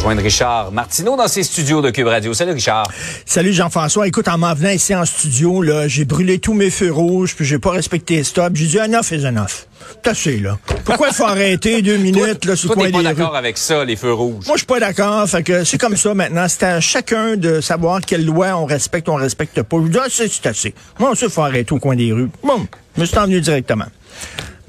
Rejoindre 0.00 0.22
Richard 0.22 0.72
Martineau 0.72 1.14
dans 1.14 1.28
ses 1.28 1.42
studios 1.42 1.82
de 1.82 1.90
Cube 1.90 2.06
Radio. 2.06 2.32
Salut 2.32 2.52
Richard. 2.52 2.90
Salut 3.26 3.52
Jean-François. 3.52 4.08
Écoute, 4.08 4.28
en 4.28 4.38
m'en 4.38 4.54
venant 4.54 4.70
ici 4.70 4.94
en 4.94 5.04
studio, 5.04 5.60
là, 5.60 5.88
j'ai 5.88 6.06
brûlé 6.06 6.38
tous 6.38 6.54
mes 6.54 6.70
feux 6.70 6.90
rouges, 6.90 7.36
puis 7.36 7.44
j'ai 7.44 7.58
pas 7.58 7.72
respecté 7.72 8.16
les 8.16 8.24
stops. 8.24 8.52
J'ai 8.54 8.66
dit 8.66 8.78
enough 8.78 9.10
is 9.12 9.26
enough. 9.26 9.66
T'as 10.02 10.12
assez, 10.12 10.38
là. 10.38 10.58
Pourquoi 10.86 11.08
il 11.08 11.14
faut 11.14 11.24
arrêter 11.26 11.82
deux 11.82 11.98
minutes, 11.98 12.46
là, 12.46 12.56
sur 12.56 12.72
Toi, 12.72 12.84
le 12.86 12.92
t'es 12.92 12.96
pas 12.96 13.02
d'accord 13.02 13.32
rues? 13.32 13.36
avec 13.36 13.58
ça, 13.58 13.84
les 13.84 13.96
feux 13.96 14.14
rouges. 14.14 14.46
Moi, 14.46 14.54
je 14.56 14.60
suis 14.60 14.66
pas 14.66 14.80
d'accord. 14.80 15.28
Fait 15.28 15.42
que 15.42 15.64
c'est 15.64 15.78
comme 15.78 15.96
ça 15.98 16.14
maintenant. 16.14 16.46
C'est 16.48 16.62
à 16.62 16.80
chacun 16.80 17.36
de 17.36 17.60
savoir 17.60 18.00
quelle 18.00 18.24
loi 18.24 18.56
on 18.56 18.64
respecte 18.64 19.06
ou 19.08 19.12
on 19.12 19.16
respecte 19.16 19.60
pas. 19.62 19.76
Je 19.84 19.88
dis, 19.90 19.98
ah, 20.00 20.06
c'est 20.08 20.46
assez. 20.46 20.74
Moi, 20.98 21.12
il 21.20 21.28
faut 21.28 21.42
arrêter 21.42 21.74
au 21.74 21.78
coin 21.78 21.94
des 21.94 22.10
rues. 22.10 22.30
Bon, 22.42 22.66
je 22.96 23.02
me 23.02 23.06
suis 23.06 23.18
envenu 23.18 23.42
directement. 23.42 23.86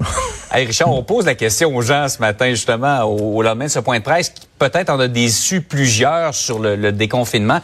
Hey 0.54 0.66
Richard, 0.66 0.90
on 0.92 1.02
pose 1.02 1.24
la 1.24 1.34
question 1.34 1.74
aux 1.74 1.80
gens 1.80 2.08
ce 2.08 2.18
matin, 2.18 2.50
justement, 2.50 3.04
au, 3.04 3.36
au 3.38 3.42
lendemain 3.42 3.64
de 3.66 3.70
ce 3.70 3.78
point 3.78 3.98
de 4.00 4.04
presse, 4.04 4.28
qui 4.28 4.42
peut-être 4.58 4.90
en 4.90 5.00
a 5.00 5.08
déçu 5.08 5.62
plusieurs 5.62 6.34
sur 6.34 6.58
le, 6.58 6.76
le 6.76 6.92
déconfinement. 6.92 7.60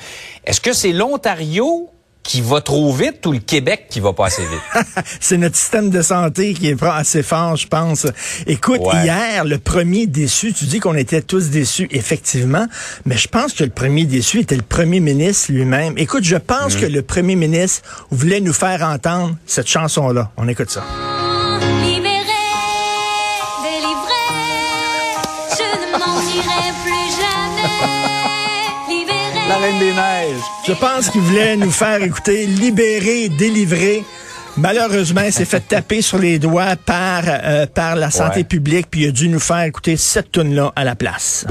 Est-ce 0.47 0.61
que 0.63 0.73
c'est 0.73 0.93
l'Ontario 0.93 1.91
qui 2.23 2.41
va 2.41 2.61
trop 2.63 2.91
vite 2.93 3.25
ou 3.27 3.33
le 3.33 3.39
Québec 3.41 3.87
qui 3.91 4.01
va 4.01 4.15
pas 4.15 4.27
assez 4.27 4.41
vite? 4.43 4.85
c'est 5.21 5.37
notre 5.37 5.57
système 5.57 5.91
de 5.91 6.01
santé 6.01 6.55
qui 6.55 6.69
est 6.69 6.77
pas 6.77 6.97
assez 6.97 7.23
fort, 7.23 7.57
je 7.57 7.67
pense. 7.67 8.07
Écoute, 8.47 8.81
Ouais. 8.81 9.03
hier, 9.05 9.45
le 9.45 9.59
premier 9.59 10.07
déçu, 10.07 10.55
tu 10.55 10.65
dis 10.65 10.81
qu'on 10.81 10.95
était 10.95 11.21
tous 11.23 11.51
déçus, 11.51 11.89
effectivement, 11.91 12.67
mais 13.05 13.19
je 13.19 13.29
pense 13.29 13.53
que 13.53 13.65
le 13.65 13.71
premier 13.71 14.05
déçu 14.07 14.41
était 14.41 14.57
le 14.57 14.63
premier 14.63 15.01
ministre 15.01 15.53
lui-même. 15.53 15.93
Écoute, 15.99 16.25
je 16.25 16.37
pense 16.37 16.75
Mm. 16.77 16.81
que 16.81 16.87
le 16.87 17.03
premier 17.03 17.37
ministre 17.37 18.07
voulait 18.11 18.41
nous 18.41 18.55
faire 18.55 18.83
entendre 18.83 19.37
cette 19.47 19.69
chanson-là. 19.69 20.31
On 20.39 20.49
écoute 20.49 20.71
ça. 20.71 20.83
La 29.49 29.57
Reine 29.57 29.79
des 29.79 29.93
Neiges. 29.93 30.43
Je 30.67 30.73
pense 30.73 31.09
qu'il 31.09 31.21
voulait 31.23 31.57
nous 31.57 31.71
faire 31.71 32.03
écouter 32.03 32.47
libérer, 32.47 33.29
délivrer. 33.31 34.05
Malheureusement, 34.57 35.23
il 35.23 35.33
s'est 35.33 35.45
fait 35.45 35.61
taper 35.61 36.03
sur 36.03 36.19
les 36.19 36.39
doigts 36.39 36.75
par, 36.85 37.23
euh, 37.27 37.67
par 37.67 37.97
la 37.97 38.11
santé 38.11 38.39
Ouais. 38.41 38.45
publique, 38.45 38.89
puis 38.91 39.03
il 39.05 39.09
a 39.09 39.13
dû 39.13 39.29
nous 39.29 39.41
faire 39.41 39.63
écouter 39.63 39.97
cette 39.97 40.33
tune-là 40.33 40.73
à 40.77 40.85
la 40.85 40.95
place. 40.97 41.47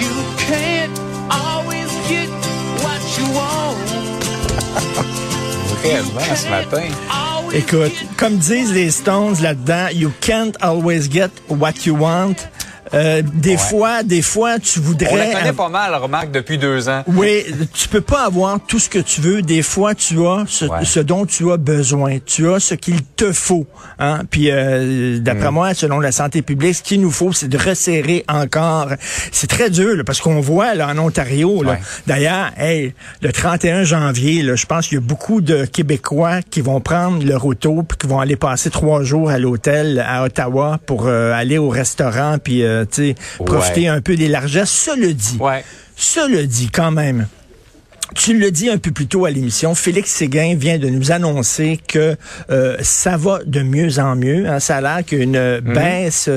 You 0.00 0.08
can't 0.48 0.98
always 1.30 1.88
get 2.08 2.28
what 2.82 3.00
you 3.18 3.26
want. 3.34 3.76
Vraiment, 5.82 6.34
ce 6.34 6.48
matin. 6.48 6.82
Écoute, 7.54 7.92
comme 8.16 8.38
disent 8.38 8.72
les 8.72 8.90
Stones 8.90 9.36
là-dedans, 9.42 9.88
you 9.92 10.10
can't 10.22 10.56
always 10.62 11.10
get 11.10 11.28
what 11.50 11.84
you 11.84 11.94
want. 11.94 12.34
Euh, 12.94 13.22
des 13.34 13.50
Ouais. 13.52 13.56
fois, 13.56 14.02
des 14.02 14.22
fois, 14.22 14.58
tu 14.58 14.80
voudrais. 14.80 15.08
On 15.12 15.16
la 15.16 15.26
connaît 15.26 15.52
pas 15.52 15.68
mal, 15.68 15.94
remarque, 15.94 16.30
depuis 16.30 16.58
deux 16.58 16.88
ans. 16.88 17.02
Oui, 17.06 17.44
tu 17.72 17.88
peux 17.88 18.00
pas 18.00 18.24
avoir 18.26 18.58
tout 18.66 18.78
ce 18.78 18.88
que 18.88 18.98
tu 18.98 19.20
veux. 19.20 19.42
Des 19.42 19.62
fois, 19.62 19.94
tu 19.94 20.24
as 20.26 20.44
ce, 20.46 20.66
Ouais. 20.66 20.84
ce 20.84 21.00
dont 21.00 21.24
tu 21.26 21.50
as 21.52 21.56
besoin. 21.56 22.18
Tu 22.24 22.48
as 22.52 22.60
ce 22.60 22.74
qu'il 22.74 23.02
te 23.02 23.32
faut. 23.32 23.66
Hein? 23.98 24.20
Puis, 24.30 24.50
euh, 24.50 25.18
d'après 25.18 25.50
Mm. 25.50 25.54
moi, 25.54 25.74
selon 25.74 26.00
la 26.00 26.12
santé 26.12 26.42
publique, 26.42 26.74
ce 26.76 26.82
qu'il 26.82 27.00
nous 27.00 27.10
faut, 27.10 27.32
c'est 27.32 27.48
de 27.48 27.58
resserrer 27.58 28.24
encore. 28.28 28.88
C'est 29.30 29.48
très 29.48 29.70
dur, 29.70 29.96
là, 29.96 30.04
parce 30.04 30.20
qu'on 30.20 30.40
voit 30.40 30.74
là 30.74 30.88
en 30.88 30.98
Ontario. 30.98 31.62
Ouais. 31.64 31.78
D'ailleurs, 32.06 32.50
hey, 32.58 32.94
le 33.22 33.32
31 33.32 33.84
janvier, 33.84 34.42
là, 34.42 34.54
je 34.56 34.66
pense 34.66 34.88
qu'il 34.88 34.96
y 34.96 34.98
a 34.98 35.04
beaucoup 35.04 35.40
de 35.40 35.64
Québécois 35.64 36.40
qui 36.42 36.60
vont 36.60 36.80
prendre 36.80 37.24
leur 37.24 37.44
auto 37.46 37.82
puis 37.82 37.96
qui 37.98 38.06
vont 38.06 38.20
aller 38.20 38.36
passer 38.36 38.70
trois 38.70 39.02
jours 39.02 39.30
à 39.30 39.38
l'hôtel 39.38 40.04
à 40.06 40.24
Ottawa 40.24 40.78
pour 40.86 41.06
euh, 41.06 41.32
aller 41.32 41.58
au 41.58 41.68
restaurant 41.68 42.36
puis 42.42 42.62
euh, 42.82 42.86
tu 42.90 43.10
sais, 43.10 43.14
profiter 43.44 43.82
Ouais. 43.82 43.88
un 43.88 44.00
peu 44.00 44.16
des 44.16 44.28
largesses. 44.28 44.70
Cela 44.70 45.12
dit, 45.12 45.36
Ouais. 45.40 45.64
cela 45.96 46.44
dit 46.44 46.68
quand 46.72 46.90
même. 46.90 47.26
Tu 48.14 48.36
le 48.38 48.50
dis 48.50 48.68
un 48.68 48.76
peu 48.76 48.90
plus 48.90 49.06
tôt 49.06 49.24
à 49.24 49.30
l'émission, 49.30 49.74
Félix 49.74 50.10
Séguin 50.10 50.54
vient 50.54 50.76
de 50.76 50.90
nous 50.90 51.12
annoncer 51.12 51.80
que 51.88 52.14
euh, 52.50 52.76
ça 52.82 53.16
va 53.16 53.38
de 53.46 53.62
mieux 53.62 53.98
en 54.00 54.16
mieux. 54.16 54.46
hein. 54.46 54.60
Ça 54.60 54.76
a 54.76 54.80
l'air 54.82 55.02
qu'une 55.06 55.34
euh, 55.34 55.62
baisse 55.62 56.28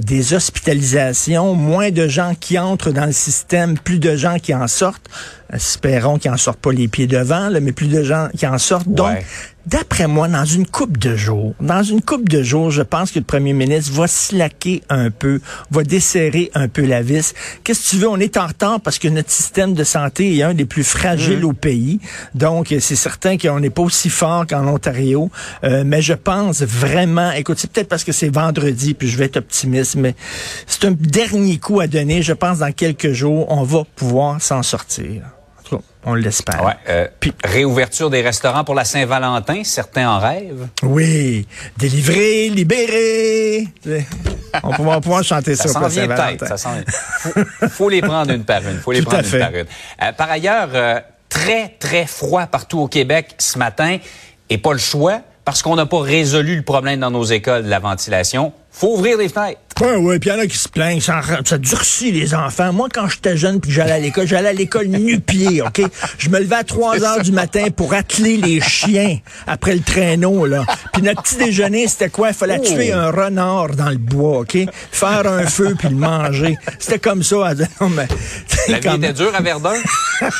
des 0.00 0.32
hospitalisations, 0.32 1.54
moins 1.54 1.90
de 1.90 2.06
gens 2.06 2.34
qui 2.38 2.56
entrent 2.58 2.92
dans 2.92 3.06
le 3.06 3.12
système, 3.12 3.76
plus 3.76 3.98
de 3.98 4.14
gens 4.14 4.38
qui 4.38 4.54
en 4.54 4.68
sortent. 4.68 5.08
Espérons 5.52 6.18
qu'ils 6.18 6.30
en 6.30 6.36
sortent 6.36 6.60
pas 6.60 6.72
les 6.72 6.88
pieds 6.88 7.06
devant, 7.06 7.48
là, 7.48 7.60
mais 7.60 7.72
plus 7.72 7.88
de 7.88 8.02
gens 8.02 8.28
qui 8.36 8.46
en 8.46 8.58
sortent. 8.58 8.88
Donc. 8.88 9.18
D'après 9.66 10.06
moi, 10.06 10.28
dans 10.28 10.44
une 10.44 10.66
coupe 10.66 10.98
de 10.98 11.16
jours, 11.16 11.54
dans 11.58 11.82
une 11.82 12.02
coupe 12.02 12.28
de 12.28 12.42
jours, 12.42 12.70
je 12.70 12.82
pense 12.82 13.10
que 13.10 13.18
le 13.18 13.24
premier 13.24 13.54
ministre 13.54 13.94
va 13.94 14.06
slacker 14.06 14.82
un 14.90 15.10
peu, 15.10 15.40
va 15.70 15.82
desserrer 15.84 16.50
un 16.54 16.68
peu 16.68 16.84
la 16.84 17.00
vis. 17.00 17.32
Qu'est-ce 17.62 17.84
que 17.84 17.88
tu 17.88 17.96
veux? 17.96 18.08
On 18.08 18.18
est 18.18 18.36
en 18.36 18.46
retard 18.46 18.82
parce 18.82 18.98
que 18.98 19.08
notre 19.08 19.30
système 19.30 19.72
de 19.72 19.82
santé 19.82 20.36
est 20.36 20.42
un 20.42 20.52
des 20.52 20.66
plus 20.66 20.84
fragiles 20.84 21.46
au 21.46 21.54
pays. 21.54 21.98
Donc, 22.34 22.74
c'est 22.78 22.94
certain 22.94 23.38
qu'on 23.38 23.58
n'est 23.58 23.70
pas 23.70 23.80
aussi 23.80 24.10
fort 24.10 24.46
qu'en 24.46 24.66
Ontario. 24.68 25.30
Euh, 25.64 25.82
mais 25.86 26.02
je 26.02 26.12
pense 26.12 26.60
vraiment, 26.62 27.32
écoute, 27.32 27.58
c'est 27.58 27.70
peut-être 27.70 27.88
parce 27.88 28.04
que 28.04 28.12
c'est 28.12 28.28
vendredi, 28.28 28.92
puis 28.92 29.08
je 29.08 29.16
vais 29.16 29.24
être 29.24 29.38
optimiste, 29.38 29.96
mais 29.96 30.14
c'est 30.66 30.84
un 30.84 30.92
dernier 30.92 31.56
coup 31.56 31.80
à 31.80 31.86
donner. 31.86 32.20
Je 32.20 32.34
pense 32.34 32.58
dans 32.58 32.72
quelques 32.72 33.12
jours, 33.12 33.46
on 33.50 33.62
va 33.62 33.84
pouvoir 33.96 34.42
s'en 34.42 34.62
sortir. 34.62 35.22
En 35.64 35.68
tout 35.68 35.76
cas, 35.78 35.82
on 36.04 36.14
l'espère. 36.14 36.62
Ouais. 36.64 36.72
euh, 36.88 37.08
Puis- 37.20 37.32
réouverture 37.44 38.10
des 38.10 38.20
restaurants 38.20 38.64
pour 38.64 38.74
la 38.74 38.84
Saint-Valentin, 38.84 39.62
certains 39.64 40.08
en 40.08 40.18
rêvent. 40.18 40.68
Oui, 40.82 41.46
délivré, 41.78 42.50
libéré. 42.50 43.66
On 44.62 44.68
va 44.70 44.76
pouvoir, 44.76 45.00
pouvoir 45.00 45.24
chanter 45.24 45.56
ça, 45.56 45.68
Ça 45.68 45.80
pour 45.80 45.82
s'en 45.82 45.88
vient 45.88 46.02
Saint-Valentin. 46.08 46.36
peut-être. 46.36 46.48
Ça 46.48 46.56
s'en 46.58 46.72
vient. 46.74 46.84
Faut, 46.86 47.68
faut 47.68 47.88
les 47.88 48.02
prendre 48.02 48.30
une 48.32 48.44
par 48.44 48.60
une. 48.68 48.78
Faut 48.78 48.92
les 48.92 48.98
Tout 49.00 49.06
prendre 49.06 49.20
à 49.20 49.22
fait. 49.22 49.38
une 49.38 49.42
par 49.44 49.54
une. 49.54 49.66
Euh, 50.02 50.12
par 50.12 50.30
ailleurs, 50.30 50.68
euh, 50.74 51.00
très, 51.28 51.68
très 51.80 52.06
froid 52.06 52.46
partout 52.46 52.80
au 52.80 52.88
Québec 52.88 53.34
ce 53.38 53.58
matin. 53.58 53.96
Et 54.50 54.58
pas 54.58 54.72
le 54.72 54.78
choix, 54.78 55.20
parce 55.44 55.62
qu'on 55.62 55.74
n'a 55.76 55.86
pas 55.86 56.00
résolu 56.00 56.56
le 56.56 56.62
problème 56.62 57.00
dans 57.00 57.10
nos 57.10 57.24
écoles 57.24 57.64
de 57.64 57.70
la 57.70 57.78
ventilation. 57.78 58.52
Faut 58.70 58.94
ouvrir 58.98 59.16
les 59.16 59.28
fenêtres. 59.28 59.60
Ouais, 59.80 59.96
ouais, 59.96 60.18
puis 60.20 60.30
il 60.30 60.32
y 60.32 60.36
en 60.36 60.38
a 60.40 60.46
qui 60.46 60.56
se 60.56 60.68
plaignent, 60.68 61.00
ça, 61.00 61.20
ça 61.44 61.58
durcit 61.58 62.12
les 62.12 62.32
enfants. 62.34 62.72
Moi, 62.72 62.88
quand 62.92 63.08
j'étais 63.08 63.36
jeune 63.36 63.60
puis 63.60 63.72
j'allais 63.72 63.92
à 63.92 63.98
l'école, 63.98 64.26
j'allais 64.26 64.50
à 64.50 64.52
l'école 64.52 64.86
nu-pied, 64.86 65.62
OK? 65.62 65.82
Je 66.18 66.28
me 66.28 66.38
levais 66.38 66.56
à 66.56 66.64
3 66.64 67.02
heures 67.02 67.20
du 67.22 67.32
matin 67.32 67.66
pour 67.76 67.92
atteler 67.92 68.36
les 68.36 68.60
chiens 68.60 69.18
après 69.48 69.74
le 69.74 69.80
traîneau, 69.80 70.46
là. 70.46 70.64
Puis 70.92 71.02
notre 71.02 71.22
petit 71.22 71.36
déjeuner, 71.36 71.88
c'était 71.88 72.08
quoi? 72.08 72.28
Il 72.28 72.34
fallait 72.34 72.58
Oh. 72.60 72.64
tuer 72.64 72.92
un 72.92 73.10
renard 73.10 73.70
dans 73.74 73.90
le 73.90 73.96
bois, 73.98 74.40
OK? 74.40 74.56
Faire 74.92 75.26
un 75.26 75.44
feu 75.46 75.74
puis 75.76 75.88
le 75.88 75.96
manger. 75.96 76.56
C'était 76.78 77.00
comme 77.00 77.22
ça. 77.24 77.48
à- 77.48 77.54
Non, 77.54 77.88
mais, 77.90 78.06
La 78.68 78.78
vie 78.78 78.86
comme- 78.88 79.02
était 79.04 79.12
dure 79.12 79.34
à 79.34 79.42
Verdun? 79.42 79.74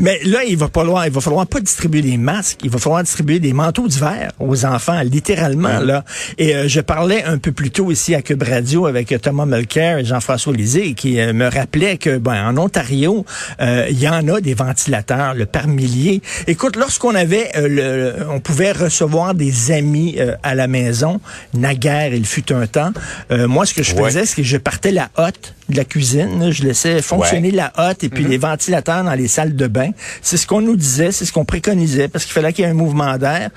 Mais 0.00 0.20
là, 0.24 0.44
il 0.44 0.56
va 0.56 0.68
falloir, 0.72 1.06
il 1.06 1.12
va 1.12 1.20
falloir 1.20 1.46
pas 1.46 1.60
distribuer 1.60 2.02
des 2.02 2.16
masques, 2.16 2.58
il 2.64 2.70
va 2.70 2.78
falloir 2.78 3.02
distribuer 3.02 3.38
des 3.38 3.52
manteaux 3.52 3.86
d'hiver 3.86 4.32
aux 4.40 4.64
enfants, 4.64 5.00
littéralement 5.02 5.78
là. 5.80 6.04
Et 6.38 6.54
euh, 6.56 6.68
je 6.68 6.80
parlais 6.80 7.11
un 7.20 7.36
peu 7.38 7.52
plus 7.52 7.70
tôt 7.70 7.90
ici 7.90 8.14
à 8.14 8.22
Cube 8.22 8.42
Radio 8.42 8.86
avec 8.86 9.12
euh, 9.12 9.18
Thomas 9.18 9.44
Mulcair 9.44 9.98
et 9.98 10.04
Jean-François 10.04 10.52
Lisée 10.52 10.94
qui 10.94 11.20
euh, 11.20 11.32
me 11.32 11.46
rappelait 11.48 11.98
que 11.98 12.16
ben 12.16 12.48
en 12.48 12.56
Ontario, 12.56 13.26
euh, 13.60 13.86
il 13.90 13.98
y 14.00 14.08
en 14.08 14.26
a 14.28 14.40
des 14.40 14.54
ventilateurs 14.54 15.34
le 15.34 15.44
par 15.46 15.66
milliers. 15.68 16.22
Écoute, 16.46 16.76
lorsqu'on 16.76 17.14
avait 17.14 17.50
euh, 17.56 17.68
le, 18.16 18.26
on 18.30 18.40
pouvait 18.40 18.72
recevoir 18.72 19.34
des 19.34 19.72
amis 19.72 20.16
euh, 20.18 20.34
à 20.42 20.54
la 20.54 20.66
maison, 20.68 21.20
naguère, 21.54 22.14
il 22.14 22.24
fut 22.26 22.52
un 22.52 22.66
temps. 22.66 22.92
euh, 23.30 23.46
moi, 23.48 23.66
ce 23.66 23.74
que 23.74 23.82
je 23.82 23.94
Ouais. 23.94 24.04
faisais, 24.04 24.24
c'est 24.26 24.36
que 24.36 24.42
je 24.42 24.56
partais 24.56 24.90
la 24.92 25.10
hotte 25.18 25.54
de 25.68 25.76
la 25.76 25.84
cuisine, 25.84 26.50
je 26.50 26.62
laissais 26.64 27.02
fonctionner 27.02 27.50
Ouais. 27.50 27.56
la 27.56 27.72
hotte 27.76 28.02
et 28.04 28.08
puis 28.08 28.24
les 28.24 28.38
ventilateurs 28.38 29.04
dans 29.04 29.14
les 29.14 29.28
salles 29.28 29.54
de 29.56 29.66
bain. 29.66 29.90
C'est 30.22 30.36
ce 30.38 30.46
qu'on 30.46 30.60
nous 30.62 30.76
disait, 30.76 31.12
c'est 31.12 31.24
ce 31.26 31.32
qu'on 31.32 31.44
préconisait 31.44 32.08
parce 32.08 32.24
qu'il 32.24 32.32
fallait 32.32 32.52
qu'il 32.52 32.64
y 32.64 32.68
ait 32.68 32.70
un 32.70 32.74
mouvement 32.74 33.18
d'air. 33.18 33.50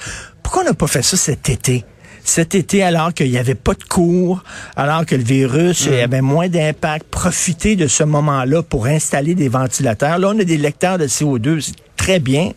Pourquoi 0.43 0.61
on 0.63 0.65
n'a 0.65 0.73
pas 0.73 0.87
fait 0.87 1.01
ça 1.01 1.15
cet 1.17 1.49
été? 1.49 1.83
Cet 2.27 2.55
été, 2.55 2.81
alors 2.81 3.13
qu'il 3.13 3.29
n'y 3.29 3.37
avait 3.37 3.53
pas 3.53 3.75
de 3.75 3.83
cours, 3.83 4.43
alors 4.75 5.05
que 5.05 5.15
le 5.15 5.23
virus 5.23 5.85
il 5.85 5.93
avait 6.01 6.21
moins 6.21 6.49
d'impact, 6.49 7.05
profiter 7.05 7.75
de 7.75 7.87
ce 7.87 8.03
moment-là 8.03 8.63
pour 8.63 8.87
installer 8.87 9.35
des 9.35 9.47
ventilateurs. 9.47 10.17
Là, 10.17 10.29
on 10.29 10.39
a 10.39 10.43
des 10.43 10.57
lecteurs 10.57 10.97
de 10.97 11.05
CO2, 11.05 11.61
c'est 11.61 11.75
très 11.95 12.19
bien. 12.19 12.51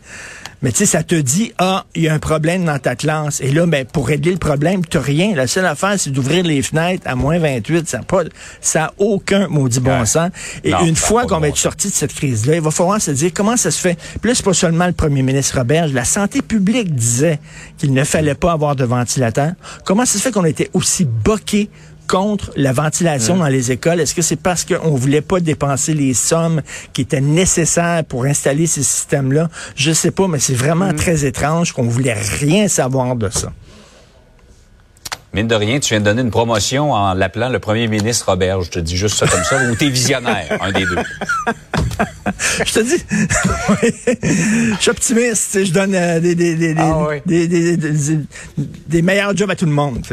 Mais 0.60 0.72
tu 0.72 0.78
sais, 0.78 0.86
ça 0.86 1.04
te 1.04 1.14
dit, 1.14 1.52
ah, 1.58 1.84
il 1.94 2.02
y 2.02 2.08
a 2.08 2.14
un 2.14 2.18
problème 2.18 2.64
dans 2.64 2.80
ta 2.80 2.96
classe. 2.96 3.40
Et 3.40 3.52
là, 3.52 3.64
ben, 3.66 3.84
pour 3.84 4.08
régler 4.08 4.32
le 4.32 4.38
problème, 4.38 4.84
tu 4.84 4.98
rien. 4.98 5.32
La 5.36 5.46
seule 5.46 5.66
affaire, 5.66 5.94
c'est 5.98 6.10
d'ouvrir 6.10 6.42
les 6.42 6.62
fenêtres 6.62 7.04
à 7.06 7.14
moins 7.14 7.38
28. 7.38 7.88
Ça 7.88 7.98
n'a 7.98 8.02
pas, 8.02 8.22
ça 8.60 8.86
a 8.86 8.92
aucun 8.98 9.46
maudit 9.46 9.78
bon 9.78 10.00
Ouais. 10.00 10.06
sens. 10.06 10.30
Et 10.64 10.72
Non, 10.72 10.84
une 10.84 10.96
fois 10.96 11.22
qu'on 11.26 11.34
va 11.36 11.40
bon 11.42 11.46
être 11.46 11.56
sorti 11.58 11.88
de 11.88 11.92
cette 11.92 12.12
crise-là, 12.12 12.56
il 12.56 12.60
va 12.60 12.72
falloir 12.72 13.00
se 13.00 13.12
dire 13.12 13.30
comment 13.32 13.56
ça 13.56 13.70
se 13.70 13.78
fait. 13.78 13.96
Puis 14.20 14.30
là, 14.30 14.34
c'est 14.34 14.44
pas 14.44 14.52
seulement 14.52 14.86
le 14.88 14.92
premier 14.94 15.22
ministre 15.22 15.58
Roberge. 15.58 15.92
La 15.92 16.04
santé 16.04 16.42
publique 16.42 16.92
disait 16.92 17.38
qu'il 17.76 17.92
ne 17.92 18.02
fallait 18.02 18.34
pas 18.34 18.50
avoir 18.50 18.74
de 18.74 18.84
ventilateur. 18.84 19.52
Comment 19.84 20.06
ça 20.06 20.18
se 20.18 20.22
fait 20.24 20.32
qu'on 20.32 20.44
était 20.44 20.70
aussi 20.72 21.04
boqué 21.04 21.70
contre 22.08 22.50
la 22.56 22.72
ventilation 22.72 23.36
dans 23.36 23.46
les 23.46 23.70
écoles? 23.70 24.00
Est-ce 24.00 24.14
que 24.14 24.22
c'est 24.22 24.36
parce 24.40 24.64
qu'on 24.64 24.96
voulait 24.96 25.20
pas 25.20 25.38
dépenser 25.38 25.94
les 25.94 26.14
sommes 26.14 26.62
qui 26.92 27.02
étaient 27.02 27.20
nécessaires 27.20 28.02
pour 28.04 28.24
installer 28.24 28.66
ces 28.66 28.82
systèmes-là? 28.82 29.48
Je 29.76 29.92
sais 29.92 30.10
pas, 30.10 30.26
mais 30.26 30.40
c'est 30.40 30.54
vraiment 30.54 30.88
Mm. 30.92 30.96
très 30.96 31.24
étrange 31.24 31.72
qu'on 31.72 31.84
voulait 31.86 32.14
rien 32.40 32.66
savoir 32.66 33.14
de 33.14 33.28
ça. 33.28 33.52
Mine 35.34 35.46
de 35.46 35.54
rien, 35.54 35.78
tu 35.78 35.90
viens 35.90 36.00
de 36.00 36.06
donner 36.06 36.22
une 36.22 36.30
promotion 36.30 36.92
en 36.92 37.12
l'appelant 37.12 37.50
le 37.50 37.58
premier 37.58 37.86
ministre 37.86 38.30
Robert. 38.30 38.62
Je 38.62 38.70
te 38.70 38.78
dis 38.78 38.96
juste 38.96 39.16
ça 39.18 39.26
comme 39.28 39.44
ça. 39.44 39.58
Ou 39.70 39.74
t'es 39.76 39.90
visionnaire, 39.90 40.56
un 40.62 40.72
des 40.72 40.86
deux. 40.86 40.96
Je 42.64 42.72
te 42.72 42.80
dis, 42.80 43.04
je 44.76 44.80
suis 44.80 44.90
optimiste, 44.90 45.64
je 45.64 45.72
donne 45.72 45.94
euh, 45.94 46.20
des, 46.20 46.74
Ah 46.78 47.06
oui. 47.08 49.02
meilleurs 49.02 49.36
jobs 49.36 49.50
à 49.50 49.56
tout 49.56 49.66
le 49.66 49.72
monde. 49.72 50.04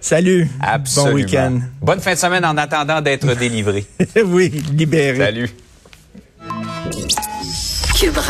Salut, 0.00 0.48
Absolument. 0.60 1.10
bon 1.12 1.16
week-end. 1.16 1.60
Bonne 1.80 2.00
fin 2.00 2.14
de 2.14 2.18
semaine 2.18 2.44
en 2.44 2.56
attendant 2.56 3.00
d'être 3.00 3.34
délivré. 3.36 3.84
oui, 4.24 4.50
libéré. 4.72 5.18
Salut. 5.18 5.50